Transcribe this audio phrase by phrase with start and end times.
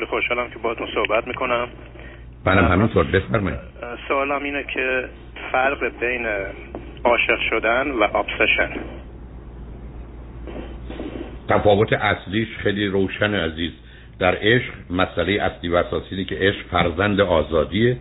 [0.00, 1.68] خیلی خوشحالم که باهاتون صحبت می‌کنم.
[2.46, 3.58] منم همینطور بفرمایید.
[4.08, 5.08] سوالم اینه که
[5.52, 6.26] فرق بین
[7.04, 8.70] عاشق شدن و ابسشن
[11.48, 13.70] تفاوت اصلیش خیلی روشن عزیز.
[14.18, 17.96] در عشق مسئله اصلی و اساسی که عشق فرزند آزادیه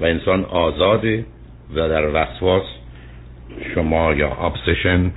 [0.00, 1.24] و انسان آزاده
[1.74, 2.64] و در وسواس
[3.74, 5.10] شما یا ابسشن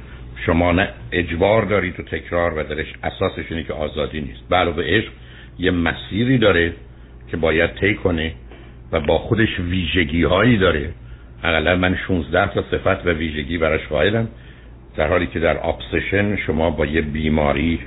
[0.45, 2.93] شما نه اجبار دارید تو تکرار و درش.
[3.03, 4.53] اساسش اینه که آزادی نیست.
[4.53, 5.11] علاوه عشق
[5.59, 6.73] یه مسیری داره
[7.31, 8.33] که باید طی کنه
[8.91, 10.89] و با خودش ویژگی هایی داره.
[11.43, 14.27] اقلا من 16 تا صفت و ویژگی براش قائلم
[14.95, 17.79] در حالی که در ابسشن شما با یه بیماری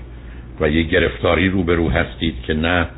[0.61, 2.89] و یه گرفتاری روبرو هستید که نه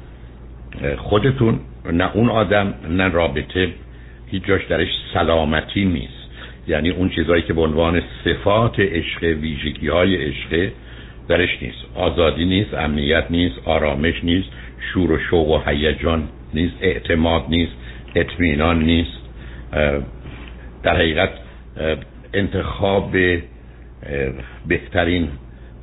[0.97, 1.61] خودتون
[1.93, 3.69] نه اون آدم نه رابطه
[4.31, 6.25] هیچ جاش درش سلامتی نیست.
[6.69, 10.71] یعنی اون چیزهایی که به عنوان صفات عشق ویژگی های عشق
[11.29, 11.85] درش نیست.
[11.95, 14.49] آزادی نیست امنیت نیست آرامش نیست
[14.93, 17.73] شور و شوق و هیجان نیست اعتماد نیست
[18.15, 19.21] اطمینان نیست.
[20.83, 21.31] در حقیقت
[22.35, 23.17] انتخاب
[24.69, 25.29] بهترین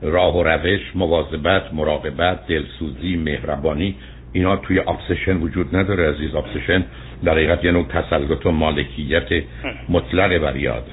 [0.02, 3.96] راه و روش مواظبت مراقبت دلسوزی مهربانی
[4.34, 6.36] اینا توی ابسشن وجود نداره عزیز.
[6.36, 6.86] ابسشن
[7.24, 9.44] در حقیقت یه نوع تسلط و مالکیت
[9.90, 10.86] مطلق بر یاد.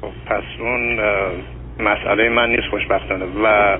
[0.00, 1.00] خب پس اون
[1.80, 3.24] مسئله من نیست خوشبختانه.
[3.24, 3.78] و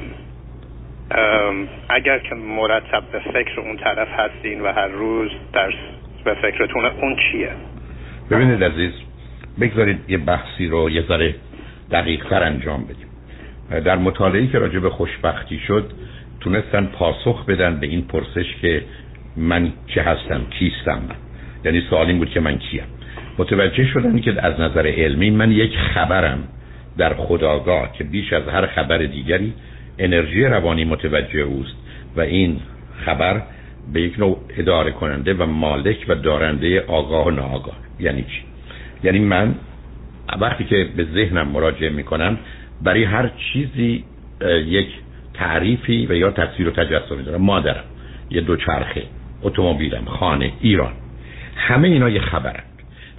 [1.89, 5.75] اگر که مرتب به فکر اون طرف هستین و هر روز در
[6.25, 7.51] به فکرتون اون چیه؟
[8.31, 8.93] ببینید عزیز
[9.61, 11.35] بگذارید یه بحثی رو یه ذره
[11.91, 13.07] دقیق انجام بدیم.
[13.85, 15.91] در مطالعه که راجع به خوشبختی شد
[16.41, 18.83] تونستن پاسخ بدن به این پرسش که
[19.37, 21.03] من چه هستم کیستم
[21.65, 22.83] یعنی سوال این بود که من کیم.
[23.39, 26.49] متوجه شدن که از نظر علمی من یک خبرم.
[26.99, 29.53] در خداگاه که بیش از هر خبر دیگری
[29.99, 31.75] انرژی روانی متوجه اوست
[32.17, 32.61] و این
[33.05, 33.43] خبر
[33.93, 37.77] به یک نوع اداره کننده و مالک و دارنده آگاه و ناآگاه.
[38.01, 38.43] یعنی چی؟
[39.05, 39.55] یعنی من
[40.41, 42.39] وقتی که به ذهنم مراجعه می‌کنم
[42.83, 44.05] برای هر چیزی
[44.67, 44.89] یک
[45.35, 47.85] تعریفی و یا تصویر و تجسمی دارم مادرم
[48.31, 49.03] یه دوچرخه
[49.43, 50.93] اتومبیلم خانه ایران.
[51.57, 52.63] همه اینا یه خبرن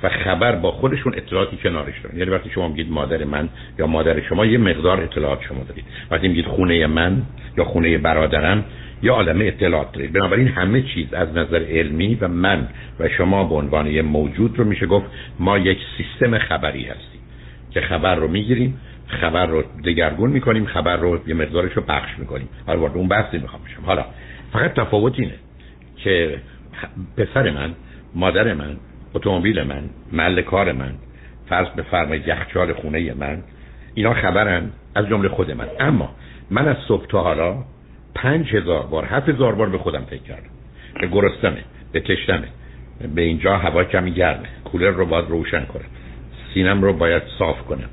[0.03, 2.17] و خبر با خودشون اطلاعاتی کنارش دارن.
[2.17, 3.49] یعنی وقتی شما میگید مادر من
[3.79, 5.85] یا مادر شما یه مقدار اطلاعات شما دارید.
[6.11, 7.21] وقتی میگید خونه من
[7.57, 8.65] یا خونه برادرم
[9.01, 10.13] یا عالم اطلاعات دارید.
[10.13, 12.67] بنابراین همه چیز از نظر علمی و من
[12.99, 15.05] و شما به عنوان یه موجود رو میشه گفت
[15.39, 17.21] ما یک سیستم خبری هستیم.
[17.71, 18.77] که خبر رو می‌گیریم
[19.07, 22.49] خبر رو دگرگون می‌کنیم خبر رو یه مقدارش رو پخش می‌کنیم.
[22.67, 23.85] حالا وارد اون بحثی می‌خوام بشم.
[23.85, 24.05] حالا
[24.53, 25.33] فقط تفاوت اینه
[25.97, 26.39] که
[27.17, 27.73] پسر من
[28.15, 28.77] مادر من
[29.13, 30.91] اتومبیل من محل کار من
[31.49, 33.43] فرض به فرمای یخچال خونه من
[33.93, 35.67] اینا خبرن از جمله خود من.
[35.79, 36.09] اما
[36.51, 37.57] من از صبح تا حالا
[38.15, 40.49] پنج هزار بار هفت هزار بار به خودم فکر کردم.
[41.01, 42.47] به گرستمه به تشتمه
[43.15, 45.85] به اینجا هوا کمی گرمه کولر رو باید روشن کنم.
[46.53, 47.89] سینم رو باید صاف کنم.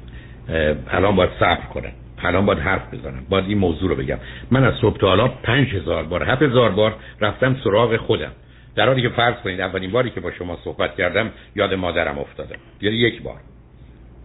[0.90, 1.92] الان باید صبر کنم.
[2.22, 3.22] الان باید حرف بزنم.
[3.28, 4.18] باید این موضوع رو بگم.
[4.50, 8.32] من از صبح تا حالا پنج هزار بار هفت هزار بار رفتم سراغ خودم.
[8.76, 12.56] در حالی که فرض کنید اولین باری که با شما صحبت کردم یاد مادرم افتادم
[12.80, 13.40] یعنی یک بار.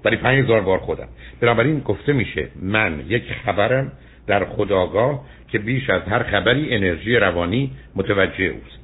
[0.05, 1.07] ولی پنج هزار بار خودم.
[1.41, 3.91] بنابراین گفته میشه من یک خبرم
[4.27, 8.79] در خداگاه که بیش از هر خبری انرژی روانی متوجه اوست.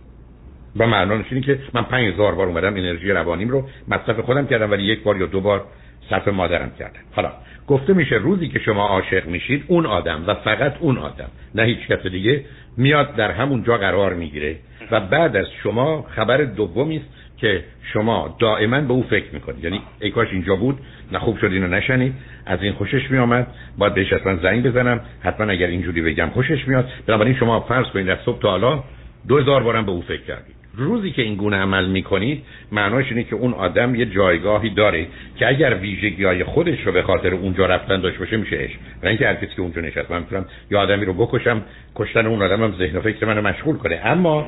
[0.77, 4.71] و معنانش اینه که من پنج هزار بار اومدم انرژی روانیم رو مصرف خودم کردم
[4.71, 5.65] ولی یک بار یا دو بار
[6.09, 7.31] صرف مادرم کردم حالا
[7.67, 11.87] گفته میشه روزی که شما عاشق میشید اون آدم و فقط اون آدم نه هیچ
[11.87, 12.45] کس دیگه
[12.77, 14.55] میاد در همون جا قرار می‌گیره
[14.91, 17.07] و بعد از شما خبر دومی است
[17.37, 17.63] که
[17.93, 19.63] شما دائما به او فکر می‌کنید.
[19.63, 20.79] یعنی ای کاش اینجا بود
[21.11, 22.13] نه خوب شد اینو نشنید.
[22.45, 23.47] از این خوشش میآمد.
[23.77, 25.01] باید بهش اصلا زنگ بزنم.
[25.21, 28.83] حتما اگر اینجوری بگم خوشش میاد بنابراین شما فرض کنید از صبح تا حالا
[29.27, 30.60] دو هزار بارم به او فکر کردید.
[30.75, 35.47] روزی که این گونه عمل می‌کنید معناش اینه که اون آدم یه جایگاهی داره که
[35.47, 38.79] اگر ویژگی های خودش رو به خاطر اونجا رفتن داشته باشه میشه عشق.
[39.03, 40.11] و اینکه هر کسی که اونجا نشست.
[40.11, 41.61] من می‌تونم یه آدمی رو بکشم
[41.95, 44.01] کشتن اون آدمم ذهن و فکر منو مشغول کنه.
[44.03, 44.47] اما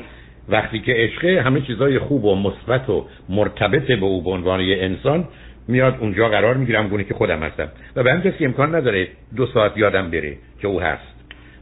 [0.50, 4.78] وقتی که عشقه همه چیزای خوب و مثبت و مرتبط به او به عنوان یه
[4.80, 5.28] انسان
[5.68, 7.68] میاد اونجا قرار می‌گیرم گونه که خودم هستم.
[7.96, 11.14] و به همین کسی امکان نداره دو ساعت یادم بره که او هست.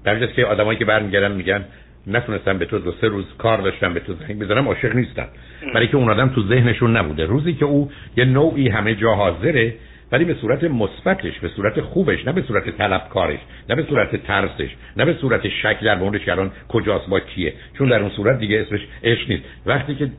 [0.03, 1.65] در که آدمایی که برمیگردن میگن
[2.07, 5.27] نتونستم به تو دو سه روز کار داشتم به تو زنگ بزنم عاشق نیستم
[5.73, 7.25] برای که اون آدم تو ذهنشون نبوده.
[7.25, 9.73] روزی که او یه نوعی همه جا حاضره
[10.11, 13.39] ولی به صورت مثبتش به صورت خوبش نه به صورت طلبکارش
[13.69, 17.53] نه به صورت ترسش نه به صورت شک در موردش الان کجاست با کیه.
[17.77, 19.43] چون در اون صورت دیگه اسمش عشق نیست.
[19.65, 20.09] وقتی که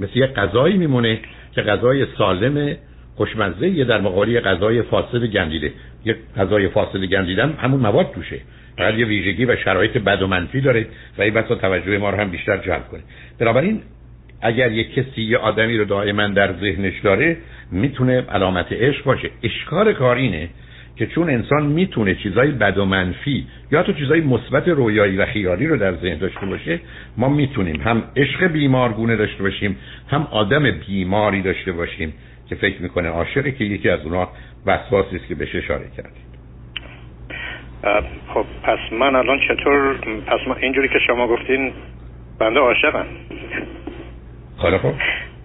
[0.00, 1.18] مثل یه غذایی میمونه
[1.52, 2.76] که غذای سالم
[3.16, 5.72] خوشمزه یه در مقابل غذای فاسد گندیده.
[6.04, 8.40] یه غذای فاسد گندیدم همون مواد توشه.
[8.78, 10.86] فقط یه ویژگی و شرایط بد و منفی داره
[11.18, 13.00] و این بسا توجه ما رو هم بیشتر جلب کنه.
[13.38, 13.80] بنابراین
[14.42, 17.36] اگر یک کسی یه آدمی رو دائما در ذهنش داره
[17.72, 19.30] می‌تونه علامت عشق باشه.
[19.42, 20.48] اشکال کار اینه
[20.96, 25.66] که چون انسان می‌تونه چیزای بد و منفی یا تو چیزای مثبت رویایی و خیالی
[25.66, 26.80] رو در ذهن داشته باشه
[27.16, 29.76] ما می‌تونیم هم عشق بیمارگونه داشته باشیم
[30.08, 32.14] هم آدم بیماری داشته باشیم
[32.48, 34.32] که فکر می‌کنه عاشقه که یکی از اونها
[34.66, 36.27] وسواسی است که بهش اشاره کردید
[38.34, 39.96] خب پس من الان چطور
[40.26, 41.72] پس من اینجوری که شما گفتین
[42.38, 43.06] بنده عاشقم.
[44.58, 44.92] خب.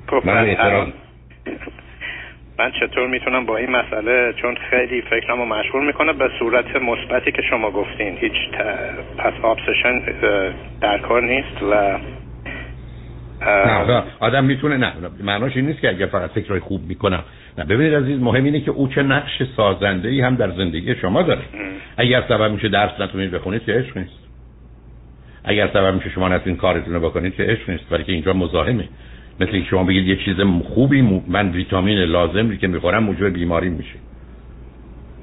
[0.07, 0.87] خب من اعتراض
[2.59, 7.31] من چطور می‌تونم با این مسئله چون خیلی فکرم رو مشغول می‌کنه به صورت مثبتی
[7.31, 8.33] که شما گفتین هیچ
[9.17, 10.01] پس آبسشن
[10.81, 11.99] در کار نیست و
[13.47, 14.93] نه آدم می‌تونه نه
[15.23, 17.23] معناش این نیست که اگر فقط فکرهای خوب می‌کنم.
[17.57, 21.21] نه ببینید عزیز مهم اینه که او چه نقش سازنده ای هم در زندگی شما
[21.21, 21.41] داره.
[21.97, 24.23] اگر سبب میشه درس نتونید بخونید که عشق نیست.
[25.43, 27.89] اگر سبب میشه شما نتونید کارتون رو بکنید که عشق نیست.
[27.89, 28.89] برای که اینجا مزاحمه.
[29.39, 30.35] مثل که شما بگید یه چیز
[30.75, 33.95] خوبی من ویتامین لازم که می‌خورم موجب بیماری میشه.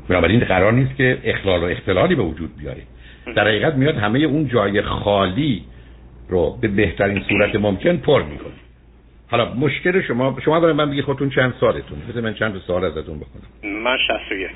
[0.08, 2.82] بنابراین قرار نیست که اخلال و اختلالی به وجود بیاره.
[3.36, 5.62] در حقیقت میاد همه اون جای خالی
[6.28, 8.52] رو به بهترین صورت ممکن پر می‌کنه
[9.30, 13.18] حالا مشکل شما شما برای من بگید خودتون چند سالتون مثل من چند سال ازتون
[13.18, 13.96] بکنم من
[14.28, 14.50] 61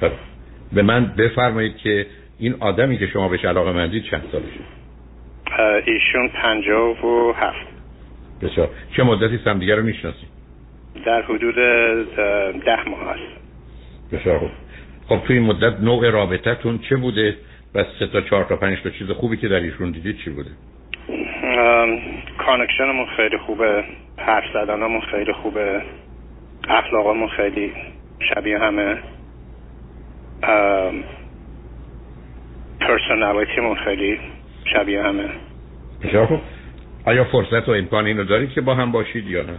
[0.00, 0.10] خب.
[0.72, 2.06] به من بفرمایید که
[2.38, 4.60] این آدمی که شما بهش علاقه مندید چند سالشه؟
[5.86, 7.56] ایشون 57
[8.42, 8.68] بسیار.
[8.96, 10.28] چه مدتی هم دیگر رو می‌شناسید؟
[11.06, 11.54] در حدود
[12.64, 13.42] ده ماه هست
[14.12, 14.50] بسیار خوب.
[15.08, 17.36] خب توی این مدت نوع رابطتون چه بوده؟
[17.74, 20.50] و سه تا چهار تا پنج تا چیز خوبی که در ایشون دیدید چی بوده؟
[22.38, 23.84] connection مون خیلی خوبه
[24.16, 25.82] حرف زدنمون خیلی خوبه
[26.68, 27.72] اخلاقمون خیلی
[28.34, 28.98] شبیه همه.
[32.80, 34.20] personality مون خیلی
[34.74, 35.28] شبیه همه.
[36.04, 36.40] بسیار
[37.04, 39.58] آیا فرصت و امکان اینو دارید که با هم باشید یا نه؟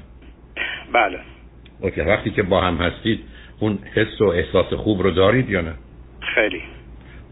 [0.94, 1.20] بله.
[1.82, 3.20] okay وقتی که با هم هستید
[3.60, 5.74] اون حس و احساس خوب رو دارید یا نه؟
[6.36, 6.62] خیلی.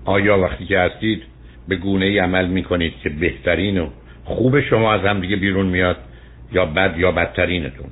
[0.06, 1.24] آیا وقتی که هستید
[1.68, 3.89] به گونه ای عمل می‌کنید که بهترین و
[4.24, 5.98] خوب شما از هم دیگه بیرون میاد
[6.51, 7.88] یا بد یا بدترینتون؟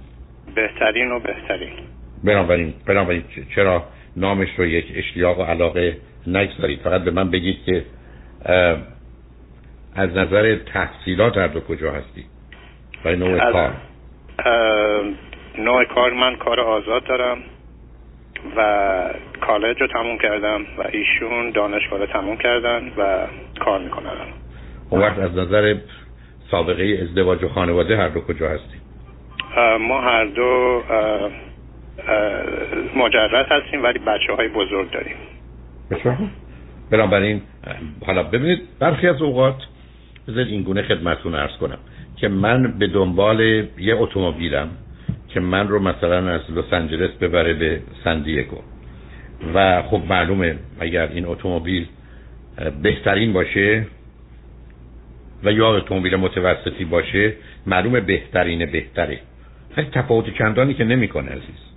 [0.55, 1.73] بهترین و بهترین.
[2.23, 3.23] بنابراین بنابراین
[3.55, 3.83] چرا
[4.15, 5.97] نامش رو یک اشتیاق و علاقه
[6.27, 7.85] نگذارید؟ فقط به من بگید که
[9.95, 12.25] از نظر تحصیلات هر دو کجا هستی؟
[13.03, 13.73] برای نوع کار.
[15.57, 17.37] نوع کار من کار آزاد دارم.
[18.57, 23.27] و کالج رو تموم کردم و ایشون دانشگاه رو تموم کردن و
[23.59, 24.09] کار می‌کنن.
[24.89, 25.75] اون وقت از نظر
[26.51, 28.81] سابقه ازدواج و خانواده هر دو کجا هستیم
[29.79, 30.81] ما هر دو
[32.95, 35.15] مجرد هستیم ولی بچه های بزرگ داریم.
[35.91, 36.17] بسیار
[36.91, 37.41] بنابراین
[38.05, 39.55] حالا ببینید برخی از اوقات
[40.27, 41.77] بذار این گونه خدمتتون ارز کنم
[42.17, 43.39] که من به دنبال
[43.77, 44.69] یه اتومبیلم.
[45.29, 48.57] که من رو مثلا از لس آنجلس ببره به سندیگو
[49.55, 51.87] و خب معلومه اگر این اتومبیل
[52.83, 53.85] بهترین باشه
[55.43, 57.33] و یا اتومبیل متوسطی باشه
[57.67, 59.19] معلومه بهترین بهتره.
[59.75, 61.69] خیلی تفاوت چندانی که نمی‌کنه عزیز.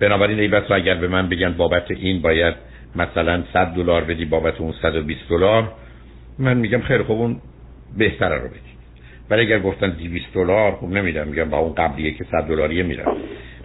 [0.00, 2.54] بنابراین ای بس اگر به من بگن بابت این باید
[2.96, 5.72] مثلا 100 دلار بدی بابت اون 120 دلار
[6.38, 7.40] من میگم خیلی خوب اون
[7.98, 8.75] بهتره رو بدی.
[9.30, 13.16] ولی اگر گفتن 200 دلار خب نمیدم میگم با اون قبلیه که 100 دلاریه میرم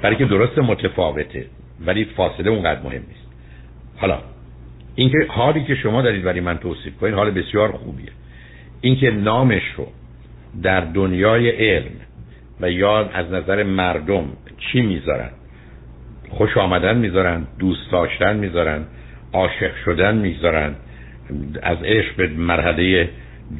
[0.01, 1.45] برای که درست متفاوته
[1.85, 3.27] ولی فاصله اونقدر مهم نیست.
[3.97, 4.19] حالا
[4.95, 8.09] اینکه حالی که شما دارید برای من توصیف کنید حال بسیار خوبیه.
[8.81, 9.87] اینکه نامش رو
[10.63, 11.91] در دنیای علم
[12.61, 14.25] و یا از نظر مردم
[14.57, 15.29] چی می‌ذارن؟
[16.29, 18.85] خوش آمدن می‌ذارن دوست داشتن می‌ذارن
[19.33, 20.75] عاشق شدن می‌ذارن
[21.61, 23.09] از عشق به مرحله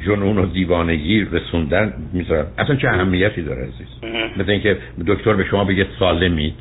[0.06, 5.64] جنون و دیوانگی رسوندن می‌ذارن اصلا چه اهمیتی داره عزیز؟ مثل اینکه دکتر به شما
[5.64, 6.54] بگه سالمید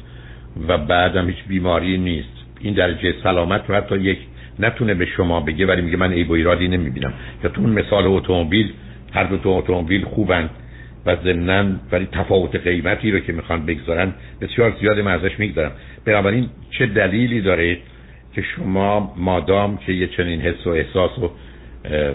[0.69, 2.29] و بعدم هیچ بیماری نیست.
[2.61, 4.19] این درجه سلامت رو حتی یک
[4.59, 7.13] نتونه به شما بگه ولی میگه من عیب و ایرادی نمی‌بینم.
[7.45, 8.73] یا تو اون مثال اتومبیل
[9.13, 10.51] هر دو تا اتومبیل خوبن
[11.07, 15.73] و ضمناً ولی تفاوت قیمتی رو که می‌خوان بگذارن بسیار زیاد من ازش می‌گذارم
[16.05, 17.79] بنابراین چه دلیلی داره
[18.35, 21.31] که شما مادام که یه چنین حس و احساس و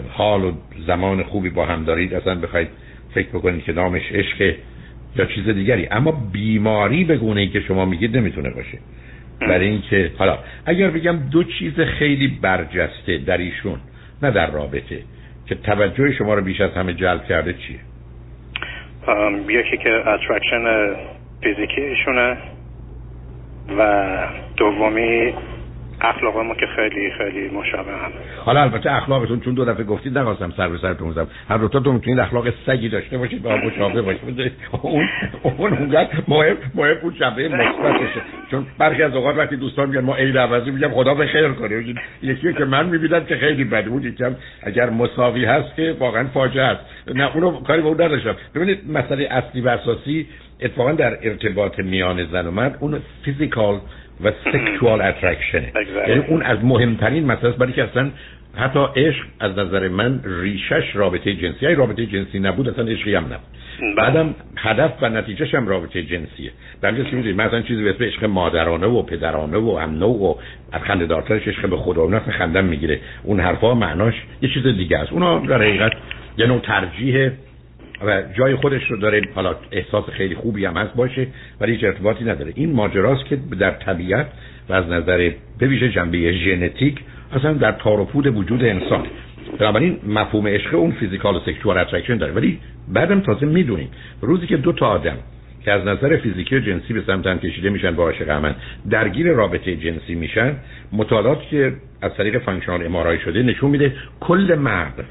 [0.08, 0.52] حال و
[0.86, 2.14] زمان خوبی با هم دارید.
[2.14, 2.68] اصلا بخواید
[3.14, 4.54] فکر بکنید که نامش عشق
[5.16, 5.88] یا چیز دیگری.
[5.90, 8.78] اما بیماری به گونه ای که شما میگید نمی‌تونه باشه.
[9.40, 13.78] برای اینکه حالا اگر بگم دو چیز خیلی برجسته در ایشون
[14.22, 15.02] نه در رابطه
[15.46, 17.78] که توجه شما رو بیش از همه جلب کرده چیه؟
[19.48, 20.94] یکی که اترکشن
[21.42, 22.36] فیزیکی ایشونه
[23.78, 24.16] و
[24.56, 25.34] دومی
[26.08, 28.12] اخلاق ما که خیلی خیلی مشابه هم
[28.44, 31.28] حالا البته اخلاقتون چون دو دفعه گفتید نخواستم سر به سرتون بزنم.
[31.48, 34.52] هر دو تاتون می‌تونید اخلاق سگی داشته باشید با مشابه باشید.
[34.82, 35.08] اون
[35.42, 38.20] اون اونقدر مهم مهم بود شبه مثبتشه
[38.50, 41.84] چون برخی از اوقات وقتی دوستان میگن ما عید عوضی میگم خدا به خیر کنه.
[42.22, 46.64] یکی که من می‌بینم که خیلی بده بود یکم اگر مساوی هست که واقعا فاجعه
[46.64, 46.80] است.
[47.14, 48.36] نه اونو کاری به اون نداشتم.
[48.54, 50.26] ببینید مسئله اصلی و اساسی
[50.60, 52.78] اتفاقا در ارتباط میان زن و مرد.
[52.80, 53.80] اون فیزیکال
[54.24, 55.72] و سکشوال اترکشنه
[56.08, 58.10] یعنی اون از مهمترین مسئله است برای که اصلا
[58.56, 61.66] حتی عشق از نظر من ریشش رابطه جنسی.
[61.66, 63.38] های رابطه جنسی نبود اصلا عشقی هم نبود.
[63.80, 63.94] بله.
[63.94, 66.50] بعدم هدف و نتیجهش هم رابطه جنسیه.
[66.82, 70.22] در اینجا که می‌دونید مثلا چیزی به اسم عشق مادرانه و پدرانه و هم نوع
[70.22, 70.34] و
[70.72, 73.00] از خنده دارترش عشق به خدا و خندم می‌گیره.
[73.22, 75.12] اون حرفا معناش یه چیز دیگه است.
[75.12, 75.92] اونا در حقیقت
[76.38, 77.30] یه نوع ترجیح
[78.04, 81.26] و جای خودش رو داره حالا احساس خیلی خوبی هم هست باشه
[81.60, 82.52] ولی هیچ ارتباطی نداره.
[82.56, 84.26] این ماجراست که در طبیعت
[84.68, 86.98] و از نظر بویژه جنبه ژنتیک
[87.32, 89.06] اصلا در تار و وجود انسان.
[89.58, 92.32] بنابراین مفهوم عشق اون physical و sexual attraction داره.
[92.32, 93.88] ولی بعدم تازه می‌دونیم
[94.20, 95.16] روزی که دو تا آدم
[95.64, 98.54] که از نظر فیزیکی و جنسی به سمت هم کشیده میشن با عاشق همن
[98.90, 100.56] درگیر رابطه جنسی میشن
[100.92, 101.72] مطالعات که
[102.02, 105.04] از طریق functional MRI شده نشون میده کل مغز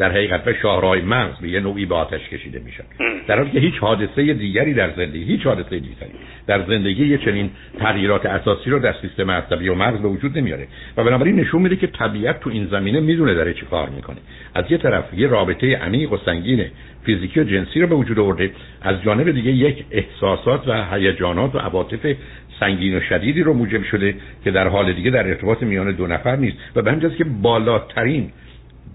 [0.00, 2.84] در حقیقت به شاهرای مغز به یه نوعی به آتش کشیده میشن
[3.26, 6.10] در حالی که هیچ حادثه دیگری در زندگی هیچ حادثه دیگری
[6.46, 10.66] در زندگی یه چنین تغییرات اساسی رو در سیستم عصبی و مغز به وجود نمیاره.
[10.96, 14.16] و بنابراین نشون میده که طبیعت تو این زمینه می‌دونه داره چی کار می‌کنه.
[14.54, 16.64] از یه طرف یه رابطه عمیق و سنگین
[17.04, 18.50] فیزیکی و جنسی رو به وجود آورده.
[18.82, 22.16] از جانب دیگه یک احساسات و هیجانات و عواطف
[22.60, 24.14] سنگین و شدیدی رو موجب شده
[24.44, 26.56] که در حال دیگه در ارتباط میان دو نفر نیست.
[26.76, 28.30] و به همین که بالاترین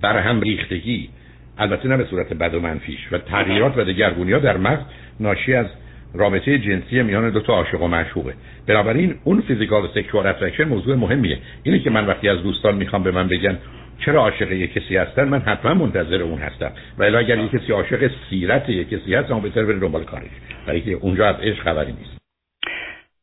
[0.02, 1.10] بر هم ریختگی.
[1.58, 3.00] البته نه به صورت بد و منفیش.
[3.12, 4.84] و تغییرات و دگرگونی ها در مغز
[5.20, 5.66] ناشی از
[6.14, 8.34] رابطه جنسی میان دو تا عاشق و معشوقه.
[8.68, 11.38] بنابراین اون physical و sexual attraction موضوع مهمیه.
[11.64, 13.58] اینه که من وقتی از دوستان می‌خوام به من بگن
[14.06, 16.72] چرا عاشق یک کسی هستن من حتما منتظر اون هستم.
[16.98, 20.32] و الا اگر یک کسی عاشق سیرت یک کسی هست اون بهتر بره دنبال کارش.
[20.68, 22.18] برای که اونجا از عشق خبری نیست.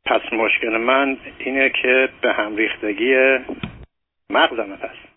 [0.07, 3.15] پس مشکل من اینه که به هم ریختگی
[4.31, 5.12] مغزم هست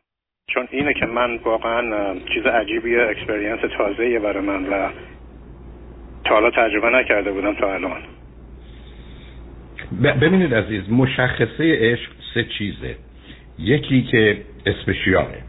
[0.47, 4.89] چون اینه که من واقعا چیز عجیبیه اکسپریانس تازه برای من و
[6.23, 8.01] تا حالا تجربه نکرده بودم تا الان.
[10.21, 12.95] ببینید عزیز مشخصه عشق سه چیزه.
[13.59, 15.41] یکی که اسپشیاله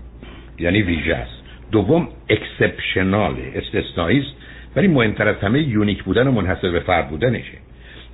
[0.58, 1.42] یعنی ویژه است.
[1.72, 4.36] دوم اکسپشناله استثنایی است.
[4.76, 7.58] ولی مهمتر از همه یونیک بودن و منحصر به فرد بودنشه.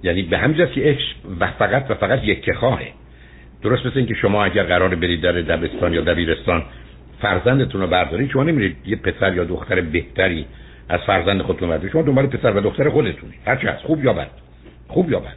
[0.03, 2.93] یعنی به همین که عشق و فقط و فقط یک خواهه
[3.63, 6.63] درست مثل اینکه شما اگر قرار برید در دبستان یا دبیرستان
[7.23, 10.47] فرزندتون رو بردارید شما نمیرید یه پسر یا دختر بهتری
[10.89, 11.93] از فرزند خودتون بردارید.
[11.93, 13.83] شما دنبال پسر و دختر خودتونی هرچی هست.
[13.83, 14.31] خوب یا بد؟
[14.89, 15.37] خوب یا بد؟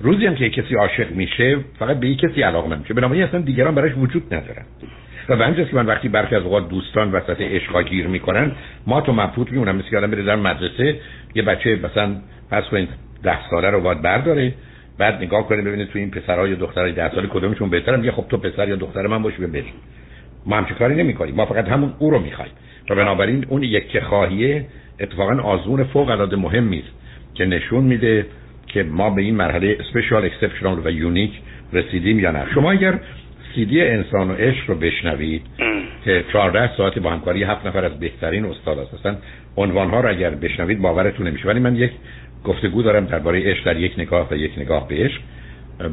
[0.00, 2.94] روزی هم که کسی عاشق میشه فقط به یک کسی علاقه میشه.
[2.94, 4.64] بنابراین اصلا دیگران براش وجود ندارن.
[5.28, 8.52] و به که من وقتی برخی از اوقات دوستان وسط عشقا گیر می‌کنن
[8.86, 9.76] ما تو مبهوت میمونم.
[9.76, 11.00] مثل آدم بره در مدرسه
[11.34, 12.16] یه بچه مثلا
[12.50, 12.88] پس کنید
[13.22, 14.52] ده ساله رو باید برداره.
[15.00, 17.96] بعد نگاه کنه ببینه تو این پسرها یا دخترای 10 ساله کدومشون بهتره.
[17.96, 19.72] میگه خب تو پسر یا دختر من باش بریم.
[20.46, 21.34] ما هم کاری نمی‌کنیم.
[21.34, 22.52] ما فقط همون او رو می‌خوایم.
[22.90, 24.64] و بنابراین اون یک خواهیه
[25.00, 26.92] اتفاقا آزمون فوق العاده مهمی است
[27.34, 28.26] که نشون میده
[28.66, 31.32] که ما به این مرحله special exceptional و unique
[31.72, 32.46] رسیدیم یا نه.
[32.54, 32.98] شما اگر
[33.54, 35.42] سیدی انسان و عشق رو بشنوید
[36.04, 39.18] که 14 ساعت با همکاری هفت نفر از بهترین استاد هستن
[39.56, 41.48] عنوان ها رو اگر بشنوید باورتون نمیشه.
[41.48, 41.90] ولی من یک
[42.44, 45.20] گفتگو دارم درباره عشق در یک نگاه و یک نگاه به عشق.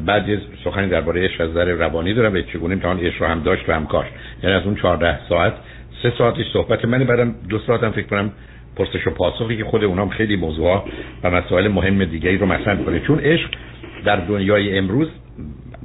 [0.06, 3.68] بعد سخنی درباره عشق از نظر روانی دارم و چگونه امتحان عشق رو هم داشت
[3.68, 4.06] و هم کاش
[4.42, 5.52] یعنی از اون 14 ساعت
[6.02, 6.84] سه ساعتش صحبت.
[6.84, 8.32] من بعدم دو ساعتم فکر کنم
[8.76, 10.84] پرسش و پاسخی که خود اونام خیلی موضوع
[11.24, 13.00] و مسائل مهم دیگه رو مطرح کنه.
[13.00, 13.50] چون عشق
[14.04, 15.08] در دنیای امروز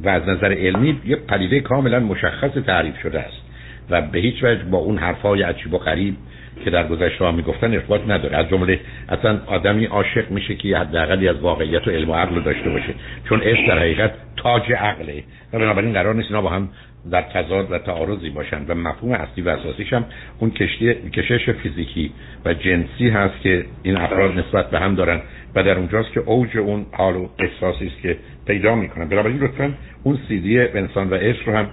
[0.03, 3.42] و از نظر علمی یه پدیده کاملا مشخص تعریف شده است.
[3.89, 6.15] و به هیچ وجه با اون حرفای عجیب و غریب
[6.63, 8.37] که در گذشته ها می‌گفتن ارتباط نداره.
[8.37, 12.69] از جمله اصلا آدمی عاشق میشه که حداقلی از واقعیت و علم و عقل داشته
[12.69, 12.93] باشه.
[13.29, 15.23] چون عشق در حقیقت تاج عقله.
[15.53, 16.69] و بنابراین قرار نیست اینا با هم
[17.11, 18.65] در تضاد و تعارضی باشن.
[18.67, 20.05] و مفهوم اصلی و اساسیش هم
[20.39, 22.11] اون کشتی کشش فیزیکی
[22.45, 25.21] و جنسی هست که این افراد نسبت به هم دارن.
[25.55, 29.09] و در اونجاست که اوج اون حال و احساسی است که پیدا می‌کنن.
[29.09, 29.73] بنابراین لطفا
[30.03, 31.69] اون سیدی انسان و عشق رو هم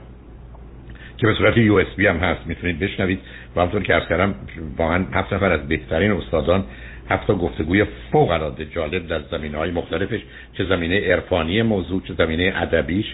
[1.21, 3.19] که به صورت یو اس بی هم هست می‌تونید بشنوید.
[3.57, 4.35] و همطور که ارز کردم
[4.77, 6.65] واقعا هفت نفر از بهترین استادان
[7.11, 10.21] هفت گفتگوی فوق العاده جالب در زمینه های مختلفش
[10.53, 13.07] چه زمینه عرفانی موضوع چه زمینه ادبیش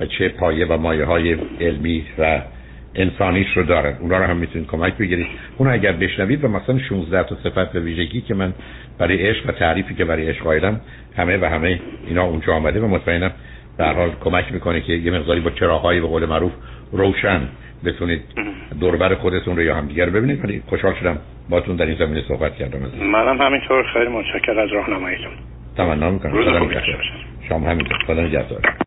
[0.00, 2.42] و چه پایه و مایه های علمی و
[2.94, 3.96] انسانیش رو دارن.
[4.00, 5.26] اونا رو هم می‌تونید کمک بگیرید.
[5.56, 8.52] اون اگر بشنوید و مثلا 16 تا صفت و ویژگی که من
[8.98, 10.80] برای عشق و تعریفی که برای عشق قائلم
[11.16, 13.32] همه و همه اینا اونجا آمده و مطمئنم
[13.78, 16.52] به حال کمک می‌کنه که یه مقداری با چراغهای به قول معروف
[16.94, 17.40] روشن
[17.84, 18.22] بتونید
[18.80, 20.44] دوربر خودتون رو یا همدیگر ببینید.
[20.44, 21.18] ولی خوشحال شدم
[21.50, 22.78] باتون در این زمینه صحبت کردم.
[23.00, 23.84] منم همینطور.
[23.92, 25.32] خیلی متشکرم از راهنماییتون.
[25.76, 26.32] تمنا می‌کنم.
[26.32, 26.74] روز خوبی.
[27.48, 27.98] شما همینطور.
[28.06, 28.60] خدا نگهدار.